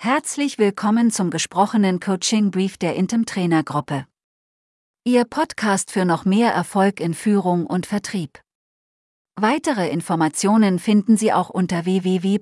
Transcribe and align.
Herzlich 0.00 0.58
willkommen 0.58 1.10
zum 1.10 1.28
gesprochenen 1.28 1.98
Coaching 1.98 2.52
Brief 2.52 2.78
der 2.78 2.94
Intem 2.94 3.26
Trainergruppe. 3.26 4.06
Ihr 5.02 5.24
Podcast 5.24 5.90
für 5.90 6.04
noch 6.04 6.24
mehr 6.24 6.52
Erfolg 6.52 7.00
in 7.00 7.14
Führung 7.14 7.66
und 7.66 7.84
Vertrieb. 7.84 8.40
Weitere 9.34 9.90
Informationen 9.90 10.78
finden 10.78 11.16
Sie 11.16 11.32
auch 11.32 11.50
unter 11.50 11.84
www.intem.de. 11.84 12.38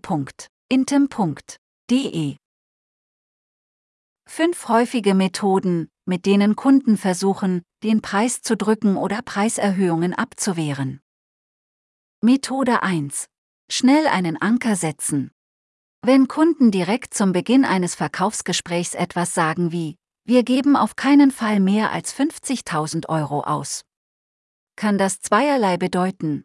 Fünf 4.28 4.68
häufige 4.68 5.14
Methoden, 5.14 5.88
mit 6.04 6.26
denen 6.26 6.56
Kunden 6.56 6.98
versuchen, 6.98 7.62
den 7.82 8.02
Preis 8.02 8.42
zu 8.42 8.54
drücken 8.58 8.98
oder 8.98 9.22
Preiserhöhungen 9.22 10.12
abzuwehren. 10.12 11.00
Methode 12.22 12.82
1. 12.82 13.28
Schnell 13.70 14.06
einen 14.08 14.36
Anker 14.36 14.76
setzen. 14.76 15.30
Wenn 16.02 16.28
Kunden 16.28 16.70
direkt 16.70 17.14
zum 17.14 17.32
Beginn 17.32 17.64
eines 17.64 17.94
Verkaufsgesprächs 17.94 18.94
etwas 18.94 19.34
sagen 19.34 19.72
wie, 19.72 19.96
wir 20.24 20.42
geben 20.42 20.76
auf 20.76 20.96
keinen 20.96 21.30
Fall 21.30 21.60
mehr 21.60 21.92
als 21.92 22.14
50.000 22.14 23.08
Euro 23.08 23.42
aus, 23.42 23.84
kann 24.76 24.98
das 24.98 25.20
zweierlei 25.20 25.76
bedeuten. 25.76 26.44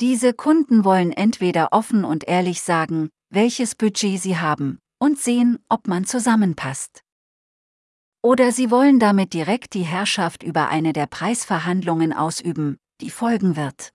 Diese 0.00 0.34
Kunden 0.34 0.84
wollen 0.84 1.12
entweder 1.12 1.72
offen 1.72 2.04
und 2.04 2.26
ehrlich 2.26 2.62
sagen, 2.62 3.10
welches 3.30 3.74
Budget 3.74 4.20
sie 4.20 4.38
haben, 4.38 4.78
und 4.98 5.18
sehen, 5.18 5.58
ob 5.68 5.86
man 5.86 6.04
zusammenpasst. 6.04 7.02
Oder 8.22 8.52
sie 8.52 8.70
wollen 8.70 8.98
damit 8.98 9.34
direkt 9.34 9.74
die 9.74 9.82
Herrschaft 9.82 10.42
über 10.42 10.68
eine 10.68 10.92
der 10.92 11.06
Preisverhandlungen 11.06 12.12
ausüben, 12.12 12.78
die 13.00 13.10
folgen 13.10 13.56
wird. 13.56 13.90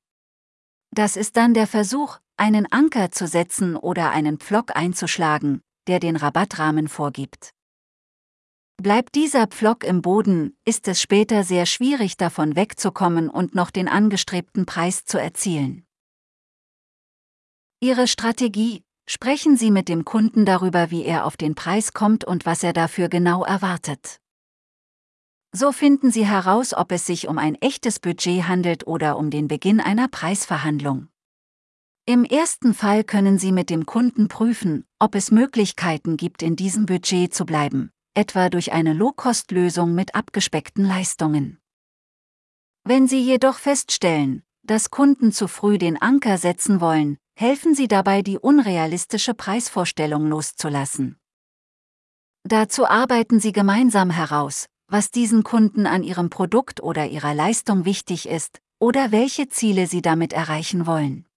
Das 0.91 1.15
ist 1.15 1.35
dann 1.35 1.53
der 1.53 1.67
Versuch, 1.67 2.19
einen 2.39 2.71
Anker 2.71 3.11
zu 3.11 3.27
setzen 3.27 3.75
oder 3.75 4.11
einen 4.11 4.37
Pflock 4.37 4.75
einzuschlagen, 4.75 5.61
der 5.87 5.99
den 5.99 6.15
Rabattrahmen 6.15 6.87
vorgibt. 6.87 7.51
Bleibt 8.81 9.15
dieser 9.15 9.47
Pflock 9.47 9.83
im 9.83 10.01
Boden, 10.01 10.55
ist 10.63 10.87
es 10.87 11.01
später 11.01 11.43
sehr 11.43 11.65
schwierig 11.65 12.15
davon 12.15 12.55
wegzukommen 12.55 13.29
und 13.29 13.53
noch 13.53 13.71
den 13.71 13.89
angestrebten 13.89 14.65
Preis 14.65 15.03
zu 15.03 15.19
erzielen. 15.19 15.85
Ihre 17.81 18.07
Strategie, 18.07 18.83
sprechen 19.05 19.57
Sie 19.57 19.69
mit 19.69 19.89
dem 19.89 20.05
Kunden 20.05 20.45
darüber, 20.45 20.91
wie 20.91 21.03
er 21.03 21.25
auf 21.25 21.35
den 21.35 21.55
Preis 21.55 21.91
kommt 21.91 22.23
und 22.23 22.45
was 22.45 22.63
er 22.63 22.71
dafür 22.71 23.09
genau 23.09 23.43
erwartet. 23.43 24.21
So 25.51 25.71
finden 25.71 26.11
Sie 26.11 26.25
heraus, 26.25 26.73
ob 26.73 26.91
es 26.91 27.05
sich 27.05 27.27
um 27.27 27.37
ein 27.37 27.55
echtes 27.55 27.99
Budget 27.99 28.47
handelt 28.47 28.85
oder 28.87 29.17
um 29.17 29.29
den 29.29 29.47
Beginn 29.47 29.79
einer 29.81 30.07
Preisverhandlung. 30.07 31.09
Im 32.09 32.23
ersten 32.23 32.73
Fall 32.73 33.03
können 33.03 33.37
Sie 33.37 33.51
mit 33.51 33.69
dem 33.69 33.85
Kunden 33.85 34.29
prüfen, 34.29 34.83
ob 34.97 35.13
es 35.13 35.29
Möglichkeiten 35.29 36.17
gibt, 36.17 36.41
in 36.41 36.55
diesem 36.55 36.87
Budget 36.87 37.35
zu 37.35 37.45
bleiben, 37.45 37.91
etwa 38.15 38.49
durch 38.49 38.71
eine 38.71 38.93
Low-Cost-Lösung 38.93 39.93
mit 39.93 40.15
abgespeckten 40.15 40.83
Leistungen. 40.83 41.59
Wenn 42.83 43.07
Sie 43.07 43.21
jedoch 43.21 43.59
feststellen, 43.59 44.41
dass 44.63 44.89
Kunden 44.89 45.31
zu 45.31 45.47
früh 45.47 45.77
den 45.77 46.01
Anker 46.01 46.39
setzen 46.39 46.81
wollen, 46.81 47.19
helfen 47.35 47.75
Sie 47.75 47.87
dabei, 47.87 48.23
die 48.23 48.39
unrealistische 48.39 49.35
Preisvorstellung 49.35 50.25
loszulassen. 50.25 51.19
Dazu 52.43 52.87
arbeiten 52.87 53.39
Sie 53.39 53.51
gemeinsam 53.51 54.09
heraus, 54.09 54.65
was 54.87 55.11
diesen 55.11 55.43
Kunden 55.43 55.85
an 55.85 56.01
ihrem 56.01 56.31
Produkt 56.31 56.81
oder 56.81 57.05
ihrer 57.05 57.35
Leistung 57.35 57.85
wichtig 57.85 58.27
ist, 58.27 58.61
oder 58.79 59.11
welche 59.11 59.47
Ziele 59.47 59.85
Sie 59.85 60.01
damit 60.01 60.33
erreichen 60.33 60.87
wollen 60.87 61.28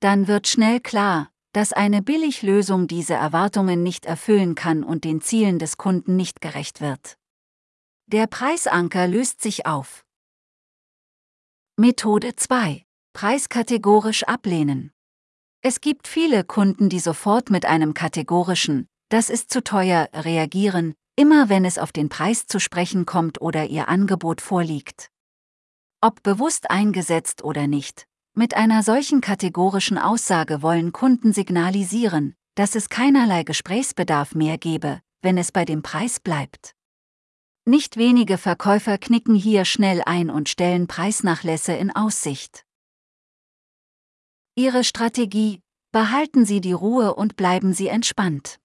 dann 0.00 0.28
wird 0.28 0.48
schnell 0.48 0.80
klar, 0.80 1.30
dass 1.52 1.72
eine 1.72 2.02
Billiglösung 2.02 2.86
diese 2.86 3.14
Erwartungen 3.14 3.82
nicht 3.82 4.06
erfüllen 4.06 4.54
kann 4.54 4.84
und 4.84 5.04
den 5.04 5.20
Zielen 5.20 5.58
des 5.58 5.76
Kunden 5.76 6.16
nicht 6.16 6.40
gerecht 6.40 6.80
wird. 6.80 7.16
Der 8.06 8.26
Preisanker 8.26 9.06
löst 9.06 9.40
sich 9.40 9.66
auf. 9.66 10.04
Methode 11.76 12.36
2. 12.36 12.84
Preiskategorisch 13.12 14.24
ablehnen. 14.24 14.92
Es 15.60 15.80
gibt 15.80 16.06
viele 16.06 16.44
Kunden, 16.44 16.88
die 16.88 17.00
sofort 17.00 17.50
mit 17.50 17.66
einem 17.66 17.94
kategorischen, 17.94 18.86
das 19.08 19.28
ist 19.28 19.50
zu 19.50 19.64
teuer, 19.64 20.08
reagieren, 20.12 20.94
immer 21.16 21.48
wenn 21.48 21.64
es 21.64 21.78
auf 21.78 21.90
den 21.90 22.08
Preis 22.08 22.46
zu 22.46 22.60
sprechen 22.60 23.06
kommt 23.06 23.40
oder 23.40 23.66
ihr 23.66 23.88
Angebot 23.88 24.40
vorliegt. 24.40 25.10
Ob 26.00 26.22
bewusst 26.22 26.70
eingesetzt 26.70 27.42
oder 27.42 27.66
nicht, 27.66 28.06
mit 28.38 28.54
einer 28.54 28.84
solchen 28.84 29.20
kategorischen 29.20 29.98
Aussage 29.98 30.62
wollen 30.62 30.92
Kunden 30.92 31.32
signalisieren, 31.32 32.36
dass 32.54 32.76
es 32.76 32.88
keinerlei 32.88 33.42
Gesprächsbedarf 33.42 34.36
mehr 34.36 34.58
gebe, 34.58 35.00
wenn 35.22 35.36
es 35.36 35.50
bei 35.50 35.64
dem 35.64 35.82
Preis 35.82 36.20
bleibt. 36.20 36.76
Nicht 37.64 37.96
wenige 37.96 38.38
Verkäufer 38.38 38.96
knicken 38.96 39.34
hier 39.34 39.64
schnell 39.64 40.02
ein 40.06 40.30
und 40.30 40.48
stellen 40.48 40.86
Preisnachlässe 40.86 41.72
in 41.72 41.90
Aussicht. 41.90 42.64
Ihre 44.54 44.84
Strategie, 44.84 45.60
behalten 45.90 46.46
Sie 46.46 46.60
die 46.60 46.72
Ruhe 46.72 47.16
und 47.16 47.34
bleiben 47.34 47.72
Sie 47.72 47.88
entspannt. 47.88 48.60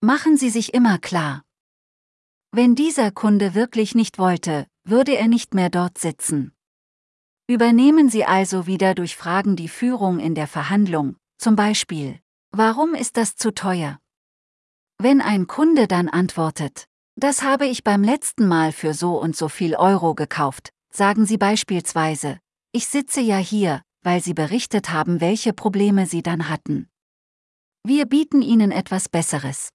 Machen 0.00 0.36
Sie 0.36 0.48
sich 0.48 0.74
immer 0.74 0.98
klar. 0.98 1.42
Wenn 2.52 2.76
dieser 2.76 3.10
Kunde 3.10 3.56
wirklich 3.56 3.96
nicht 3.96 4.20
wollte, 4.20 4.68
würde 4.84 5.16
er 5.16 5.26
nicht 5.26 5.54
mehr 5.54 5.70
dort 5.70 5.98
sitzen. 5.98 6.55
Übernehmen 7.48 8.08
Sie 8.08 8.24
also 8.24 8.66
wieder 8.66 8.96
durch 8.96 9.16
Fragen 9.16 9.54
die 9.54 9.68
Führung 9.68 10.18
in 10.18 10.34
der 10.34 10.48
Verhandlung, 10.48 11.14
zum 11.38 11.54
Beispiel, 11.54 12.18
warum 12.50 12.94
ist 12.94 13.16
das 13.16 13.36
zu 13.36 13.54
teuer? 13.54 14.00
Wenn 14.98 15.20
ein 15.20 15.46
Kunde 15.46 15.86
dann 15.86 16.08
antwortet, 16.08 16.88
das 17.14 17.44
habe 17.44 17.66
ich 17.66 17.84
beim 17.84 18.02
letzten 18.02 18.48
Mal 18.48 18.72
für 18.72 18.94
so 18.94 19.20
und 19.20 19.36
so 19.36 19.48
viel 19.48 19.76
Euro 19.76 20.16
gekauft, 20.16 20.70
sagen 20.92 21.24
Sie 21.24 21.38
beispielsweise, 21.38 22.40
ich 22.72 22.88
sitze 22.88 23.20
ja 23.20 23.36
hier, 23.36 23.82
weil 24.02 24.20
Sie 24.20 24.34
berichtet 24.34 24.90
haben, 24.90 25.20
welche 25.20 25.52
Probleme 25.52 26.06
Sie 26.06 26.24
dann 26.24 26.48
hatten. 26.48 26.88
Wir 27.84 28.06
bieten 28.06 28.42
Ihnen 28.42 28.72
etwas 28.72 29.08
Besseres. 29.08 29.68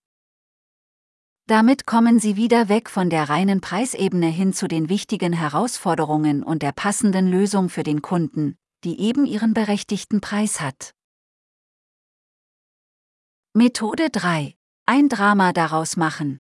Damit 1.51 1.85
kommen 1.85 2.17
sie 2.17 2.37
wieder 2.37 2.69
weg 2.69 2.89
von 2.89 3.09
der 3.09 3.27
reinen 3.27 3.59
Preisebene 3.59 4.27
hin 4.27 4.53
zu 4.53 4.69
den 4.69 4.87
wichtigen 4.87 5.33
Herausforderungen 5.33 6.43
und 6.43 6.63
der 6.63 6.71
passenden 6.71 7.29
Lösung 7.29 7.67
für 7.67 7.83
den 7.83 8.01
Kunden, 8.01 8.55
die 8.85 9.01
eben 9.01 9.25
ihren 9.25 9.53
berechtigten 9.53 10.21
Preis 10.21 10.61
hat. 10.61 10.95
Methode 13.53 14.09
3. 14.09 14.55
Ein 14.85 15.09
Drama 15.09 15.51
daraus 15.51 15.97
machen. 15.97 16.39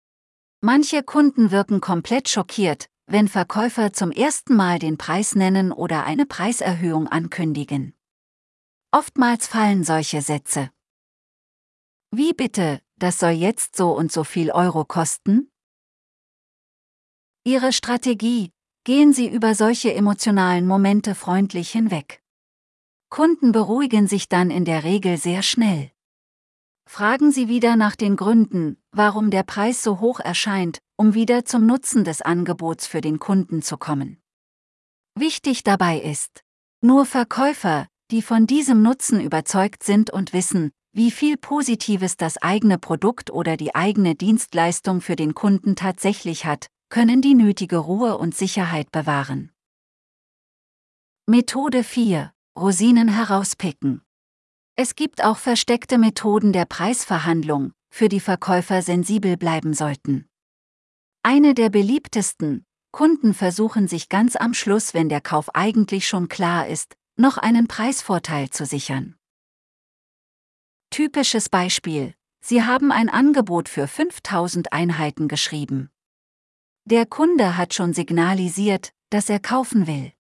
Manche 0.62 1.04
Kunden 1.04 1.52
wirken 1.52 1.82
komplett 1.82 2.28
schockiert, 2.28 2.90
wenn 3.06 3.28
Verkäufer 3.28 3.94
zum 3.94 4.10
ersten 4.10 4.56
Mal 4.56 4.80
den 4.80 4.98
Preis 4.98 5.36
nennen 5.36 5.72
oder 5.72 6.04
eine 6.06 6.26
Preiserhöhung 6.26 7.08
ankündigen. 7.08 7.94
Oftmals 8.90 9.46
fallen 9.46 9.84
solche 9.84 10.24
Sätze. 10.24 10.72
Wie 12.10 12.34
bitte, 12.34 12.82
das 12.98 13.20
soll 13.20 13.32
jetzt 13.32 13.76
so 13.76 13.92
und 13.92 14.12
so 14.12 14.24
viel 14.24 14.52
Euro 14.52 14.86
kosten? 14.86 15.52
Ihre 17.44 17.74
Strategie, 17.74 18.52
gehen 18.84 19.14
Sie 19.14 19.28
über 19.28 19.56
solche 19.56 19.94
emotionalen 19.94 20.66
Momente 20.66 21.16
freundlich 21.16 21.72
hinweg. 21.72 22.22
Kunden 23.10 23.52
beruhigen 23.52 24.08
sich 24.08 24.30
dann 24.30 24.50
in 24.50 24.66
der 24.66 24.84
Regel 24.84 25.18
sehr 25.18 25.44
schnell. 25.44 25.92
Fragen 26.88 27.32
Sie 27.32 27.48
wieder 27.48 27.76
nach 27.76 27.96
den 27.96 28.16
Gründen, 28.16 28.78
warum 28.92 29.32
der 29.32 29.44
Preis 29.44 29.84
so 29.84 30.00
hoch 30.00 30.20
erscheint, 30.20 30.80
um 30.98 31.14
wieder 31.14 31.46
zum 31.46 31.66
Nutzen 31.66 32.04
des 32.04 32.22
Angebots 32.22 32.88
für 32.88 33.02
den 33.02 33.20
Kunden 33.20 33.62
zu 33.62 33.78
kommen. 33.78 34.22
Wichtig 35.16 35.64
dabei 35.64 36.00
ist, 36.00 36.44
nur 36.82 37.06
Verkäufer, 37.06 37.88
die 38.12 38.22
von 38.22 38.48
diesem 38.48 38.82
Nutzen 38.82 39.20
überzeugt 39.20 39.84
sind 39.84 40.12
und 40.12 40.34
wissen, 40.34 40.72
wie 40.94 41.12
viel 41.12 41.38
Positives 41.38 42.18
das 42.18 42.38
eigene 42.38 42.78
Produkt 42.78 43.32
oder 43.32 43.58
die 43.58 43.76
eigene 43.76 44.16
Dienstleistung 44.16 45.02
für 45.02 45.16
den 45.16 45.34
Kunden 45.34 45.76
tatsächlich 45.76 46.46
hat, 46.46 46.68
können 46.90 47.22
die 47.22 47.34
nötige 47.34 47.78
Ruhe 47.78 48.18
und 48.18 48.36
Sicherheit 48.36 48.92
bewahren. 48.92 49.52
Methode 51.26 51.84
4. 51.84 52.32
Rosinen 52.58 53.10
herauspicken. 53.10 54.02
Es 54.78 54.96
gibt 54.96 55.24
auch 55.24 55.38
versteckte 55.38 55.98
Methoden 55.98 56.54
der 56.54 56.66
Preisverhandlung, 56.66 57.74
für 57.90 58.08
die 58.08 58.20
Verkäufer 58.20 58.82
sensibel 58.82 59.36
bleiben 59.36 59.74
sollten. 59.74 60.28
Eine 61.24 61.56
der 61.56 61.70
beliebtesten, 61.70 62.66
Kunden 62.92 63.34
versuchen 63.34 63.88
sich 63.88 64.08
ganz 64.08 64.36
am 64.36 64.54
Schluss, 64.54 64.94
wenn 64.94 65.10
der 65.10 65.22
Kauf 65.22 65.54
eigentlich 65.56 66.08
schon 66.08 66.30
klar 66.30 66.68
ist, 66.68 66.96
noch 67.18 67.38
einen 67.38 67.68
Preisvorteil 67.68 68.50
zu 68.50 68.66
sichern. 68.66 69.16
Typisches 70.90 71.50
Beispiel. 71.50 72.14
Sie 72.42 72.64
haben 72.64 72.92
ein 72.92 73.10
Angebot 73.10 73.70
für 73.70 73.88
5000 73.88 74.72
Einheiten 74.72 75.28
geschrieben. 75.28 75.90
Der 76.86 77.06
Kunde 77.06 77.58
hat 77.58 77.74
schon 77.74 77.94
signalisiert, 77.94 78.92
dass 79.10 79.30
er 79.30 79.40
kaufen 79.40 79.88
will. 79.88 80.12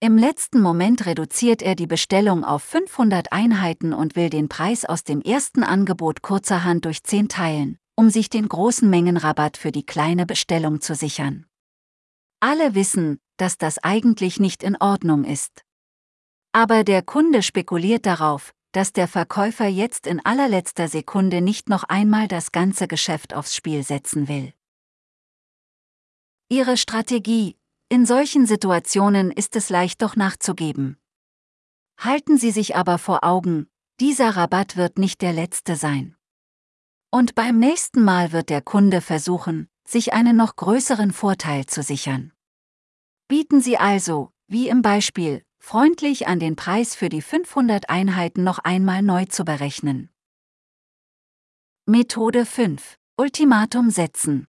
Im 0.00 0.16
letzten 0.16 0.60
Moment 0.60 1.06
reduziert 1.06 1.62
er 1.62 1.74
die 1.74 1.86
Bestellung 1.86 2.44
auf 2.44 2.62
500 2.62 3.32
Einheiten 3.32 3.92
und 3.92 4.14
will 4.14 4.30
den 4.30 4.48
Preis 4.48 4.84
aus 4.84 5.04
dem 5.04 5.20
ersten 5.20 5.62
Angebot 5.62 6.22
kurzerhand 6.22 6.84
durch 6.84 7.02
10 7.02 7.28
teilen, 7.28 7.78
um 7.96 8.10
sich 8.10 8.30
den 8.30 8.48
großen 8.48 8.88
Mengenrabatt 8.88 9.56
für 9.56 9.72
die 9.72 9.84
kleine 9.84 10.24
Bestellung 10.24 10.80
zu 10.80 10.94
sichern. 10.94 11.46
Alle 12.40 12.74
wissen, 12.74 13.18
dass 13.36 13.58
das 13.58 13.78
eigentlich 13.78 14.38
nicht 14.38 14.62
in 14.62 14.76
Ordnung 14.76 15.24
ist. 15.24 15.65
Aber 16.56 16.84
der 16.84 17.02
Kunde 17.02 17.42
spekuliert 17.42 18.06
darauf, 18.06 18.54
dass 18.72 18.94
der 18.94 19.08
Verkäufer 19.08 19.66
jetzt 19.66 20.06
in 20.06 20.24
allerletzter 20.24 20.88
Sekunde 20.88 21.42
nicht 21.42 21.68
noch 21.68 21.84
einmal 21.84 22.28
das 22.28 22.50
ganze 22.50 22.88
Geschäft 22.88 23.34
aufs 23.34 23.54
Spiel 23.54 23.82
setzen 23.82 24.26
will. 24.26 24.54
Ihre 26.48 26.78
Strategie, 26.78 27.58
in 27.90 28.06
solchen 28.06 28.46
Situationen 28.46 29.30
ist 29.32 29.54
es 29.54 29.68
leicht 29.68 30.00
doch 30.00 30.16
nachzugeben. 30.16 30.96
Halten 31.98 32.38
Sie 32.38 32.52
sich 32.52 32.74
aber 32.74 32.96
vor 32.96 33.22
Augen, 33.22 33.68
dieser 34.00 34.30
Rabatt 34.30 34.78
wird 34.78 34.96
nicht 34.96 35.20
der 35.20 35.34
letzte 35.34 35.76
sein. 35.76 36.16
Und 37.10 37.34
beim 37.34 37.58
nächsten 37.58 38.02
Mal 38.02 38.32
wird 38.32 38.48
der 38.48 38.62
Kunde 38.62 39.02
versuchen, 39.02 39.68
sich 39.86 40.14
einen 40.14 40.38
noch 40.38 40.56
größeren 40.56 41.12
Vorteil 41.12 41.66
zu 41.66 41.82
sichern. 41.82 42.32
Bieten 43.28 43.60
Sie 43.60 43.76
also, 43.76 44.30
wie 44.48 44.70
im 44.70 44.80
Beispiel, 44.80 45.45
freundlich 45.66 46.28
an 46.28 46.38
den 46.38 46.54
Preis 46.54 46.94
für 46.94 47.08
die 47.08 47.20
500 47.20 47.90
Einheiten 47.90 48.44
noch 48.44 48.60
einmal 48.60 49.02
neu 49.02 49.24
zu 49.24 49.44
berechnen. 49.44 50.10
Methode 51.86 52.46
5. 52.46 52.96
Ultimatum 53.16 53.90
setzen. 53.90 54.46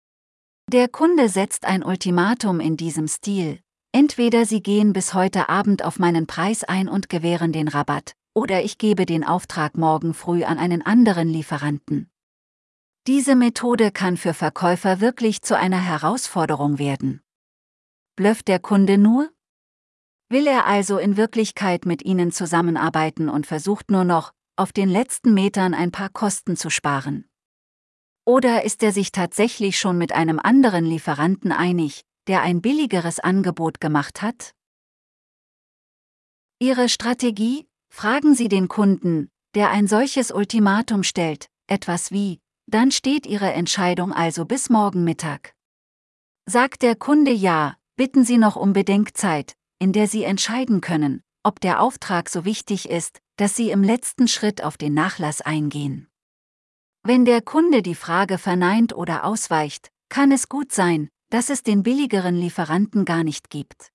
Der 0.72 0.88
Kunde 0.88 1.28
setzt 1.30 1.66
ein 1.66 1.84
Ultimatum 1.84 2.60
in 2.60 2.78
diesem 2.78 3.08
Stil. 3.08 3.60
Entweder 3.92 4.46
Sie 4.46 4.62
gehen 4.62 4.94
bis 4.94 5.16
heute 5.16 5.50
Abend 5.50 5.84
auf 5.84 5.98
meinen 5.98 6.28
Preis 6.28 6.64
ein 6.64 6.88
und 6.88 7.10
gewähren 7.10 7.52
den 7.52 7.68
Rabatt, 7.68 8.14
oder 8.36 8.64
ich 8.64 8.78
gebe 8.78 9.08
den 9.08 9.24
Auftrag 9.24 9.76
morgen 9.76 10.14
früh 10.14 10.44
an 10.44 10.60
einen 10.60 10.84
anderen 10.84 11.30
Lieferanten. 11.30 12.12
Diese 13.08 13.36
Methode 13.36 13.90
kann 13.90 14.18
für 14.18 14.36
Verkäufer 14.36 15.02
wirklich 15.02 15.42
zu 15.42 15.58
einer 15.58 15.82
Herausforderung 15.82 16.78
werden. 16.78 17.22
Blöfft 18.16 18.48
der 18.48 18.60
Kunde 18.60 19.00
nur? 19.00 19.32
Will 20.30 20.48
er 20.48 20.66
also 20.66 20.98
in 20.98 21.16
Wirklichkeit 21.16 21.86
mit 21.86 22.04
Ihnen 22.04 22.32
zusammenarbeiten 22.32 23.30
und 23.30 23.48
versucht 23.48 23.92
nur 23.92 24.04
noch, 24.04 24.34
auf 24.58 24.74
den 24.74 24.90
letzten 24.90 25.34
Metern 25.34 25.74
ein 25.74 25.92
paar 25.92 26.10
Kosten 26.10 26.58
zu 26.58 26.70
sparen? 26.70 27.30
Oder 28.26 28.66
ist 28.66 28.84
er 28.84 28.92
sich 28.92 29.14
tatsächlich 29.14 29.80
schon 29.80 29.98
mit 29.98 30.12
einem 30.12 30.40
anderen 30.40 30.84
Lieferanten 30.84 31.54
einig, 31.54 32.02
der 32.28 32.42
ein 32.42 32.62
billigeres 32.62 33.20
Angebot 33.20 33.80
gemacht 33.80 34.22
hat? 34.22 34.54
Ihre 36.60 36.90
Strategie? 36.90 37.68
Fragen 37.90 38.36
Sie 38.36 38.50
den 38.50 38.68
Kunden, 38.68 39.30
der 39.56 39.70
ein 39.70 39.88
solches 39.88 40.32
Ultimatum 40.32 41.04
stellt, 41.04 41.48
etwas 41.68 42.12
wie, 42.12 42.42
dann 42.66 42.92
steht 42.92 43.26
Ihre 43.26 43.54
Entscheidung 43.54 44.12
also 44.12 44.44
bis 44.44 44.70
morgen 44.70 45.06
Mittag. 45.06 45.54
Sagt 46.46 46.82
der 46.82 46.96
Kunde 46.96 47.32
ja, 47.32 47.78
bitten 47.96 48.26
Sie 48.26 48.38
noch 48.38 48.58
um 48.58 48.74
Bedenkzeit, 48.74 49.57
in 49.80 49.94
der 49.94 50.08
Sie 50.08 50.24
entscheiden 50.24 50.82
können, 50.82 51.22
ob 51.44 51.60
der 51.60 51.82
Auftrag 51.82 52.30
so 52.30 52.46
wichtig 52.46 52.90
ist, 52.90 53.22
dass 53.38 53.56
Sie 53.56 53.72
im 53.72 53.84
letzten 53.84 54.28
Schritt 54.28 54.64
auf 54.64 54.78
den 54.78 54.94
Nachlass 54.94 55.42
eingehen. 55.42 56.08
Wenn 57.04 57.26
der 57.26 57.42
Kunde 57.42 57.82
die 57.82 57.96
Frage 57.96 58.38
verneint 58.38 58.94
oder 58.94 59.24
ausweicht, 59.24 59.92
kann 60.10 60.32
es 60.32 60.50
gut 60.50 60.72
sein, 60.72 61.10
dass 61.30 61.50
es 61.50 61.64
den 61.64 61.84
billigeren 61.84 62.36
Lieferanten 62.36 63.06
gar 63.06 63.24
nicht 63.24 63.50
gibt. 63.50 63.92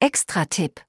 Extra-Tipp. 0.00 0.84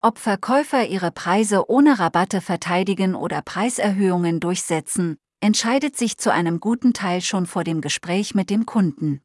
Ob 0.00 0.18
Verkäufer 0.18 0.86
ihre 0.86 1.10
Preise 1.10 1.70
ohne 1.70 1.98
Rabatte 1.98 2.40
verteidigen 2.40 3.14
oder 3.14 3.40
Preiserhöhungen 3.40 4.38
durchsetzen, 4.38 5.16
entscheidet 5.40 5.96
sich 5.96 6.18
zu 6.18 6.32
einem 6.32 6.60
guten 6.60 6.92
Teil 6.92 7.20
schon 7.20 7.46
vor 7.46 7.64
dem 7.64 7.80
Gespräch 7.80 8.34
mit 8.34 8.50
dem 8.50 8.66
Kunden. 8.66 9.22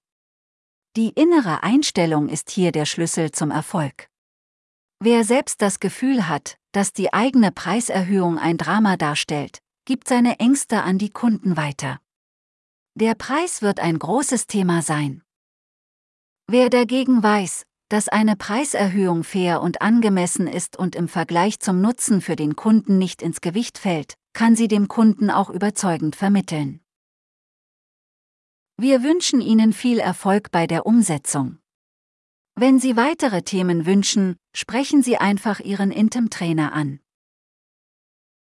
Die 0.96 1.10
innere 1.10 1.62
Einstellung 1.62 2.30
ist 2.30 2.50
hier 2.50 2.72
der 2.72 2.86
Schlüssel 2.86 3.32
zum 3.32 3.52
Erfolg. 3.52 4.10
Wer 5.00 5.24
selbst 5.24 5.62
das 5.62 5.80
Gefühl 5.80 6.28
hat, 6.28 6.58
dass 6.72 6.94
die 6.94 7.14
eigene 7.14 7.52
Preiserhöhung 7.52 8.38
ein 8.38 8.58
Drama 8.58 8.98
darstellt, 8.98 9.60
gibt 9.86 10.08
seine 10.08 10.40
Ängste 10.40 10.82
an 10.82 10.98
die 10.98 11.12
Kunden 11.12 11.58
weiter. 11.58 12.00
Der 12.96 13.16
Preis 13.16 13.62
wird 13.62 13.80
ein 13.80 13.98
großes 13.98 14.48
Thema 14.48 14.82
sein. 14.82 15.22
Wer 16.48 16.70
dagegen 16.70 17.22
weiß, 17.22 17.64
dass 17.90 18.08
eine 18.08 18.36
Preiserhöhung 18.36 19.24
fair 19.24 19.62
und 19.62 19.82
angemessen 19.82 20.48
ist 20.48 20.78
und 20.78 20.96
im 20.96 21.08
Vergleich 21.08 21.60
zum 21.60 21.82
Nutzen 21.82 22.22
für 22.22 22.36
den 22.36 22.56
Kunden 22.56 22.98
nicht 22.98 23.22
ins 23.22 23.42
Gewicht 23.42 23.78
fällt, 23.78 24.16
kann 24.34 24.56
sie 24.56 24.68
dem 24.68 24.88
Kunden 24.88 25.30
auch 25.30 25.50
überzeugend 25.50 26.16
vermitteln. 26.16 26.82
Wir 28.82 29.04
wünschen 29.04 29.42
Ihnen 29.42 29.74
viel 29.74 30.00
Erfolg 30.00 30.52
bei 30.52 30.66
der 30.66 30.86
Umsetzung. 30.86 31.58
Wenn 32.56 32.80
Sie 32.80 32.96
weitere 32.96 33.42
Themen 33.42 33.86
wünschen, 33.86 34.38
sprechen 34.56 35.04
Sie 35.04 35.18
einfach 35.18 35.60
Ihren 35.60 35.92
Intem-Trainer 35.92 36.72
an. 36.72 37.02